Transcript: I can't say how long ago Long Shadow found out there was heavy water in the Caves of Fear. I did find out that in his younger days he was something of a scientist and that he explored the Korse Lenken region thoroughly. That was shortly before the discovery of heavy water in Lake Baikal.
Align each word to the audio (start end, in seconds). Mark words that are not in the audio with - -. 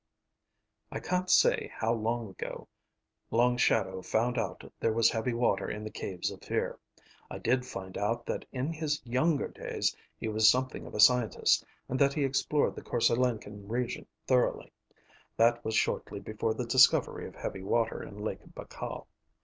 I 0.91 0.99
can't 0.99 1.29
say 1.29 1.71
how 1.75 1.93
long 1.93 2.27
ago 2.31 2.67
Long 3.29 3.55
Shadow 3.55 4.01
found 4.01 4.35
out 4.35 4.63
there 4.79 4.93
was 4.93 5.11
heavy 5.11 5.35
water 5.35 5.69
in 5.69 5.83
the 5.83 5.91
Caves 5.91 6.31
of 6.31 6.41
Fear. 6.41 6.79
I 7.29 7.37
did 7.37 7.67
find 7.67 7.95
out 7.95 8.25
that 8.25 8.43
in 8.51 8.73
his 8.73 8.99
younger 9.05 9.47
days 9.47 9.95
he 10.17 10.27
was 10.27 10.49
something 10.49 10.87
of 10.87 10.95
a 10.95 10.99
scientist 10.99 11.63
and 11.87 11.99
that 11.99 12.13
he 12.15 12.23
explored 12.23 12.73
the 12.73 12.81
Korse 12.81 13.11
Lenken 13.11 13.67
region 13.67 14.07
thoroughly. 14.25 14.73
That 15.37 15.63
was 15.63 15.75
shortly 15.75 16.19
before 16.19 16.55
the 16.55 16.65
discovery 16.65 17.27
of 17.27 17.35
heavy 17.35 17.61
water 17.61 18.01
in 18.01 18.17
Lake 18.23 18.41
Baikal. 18.55 19.05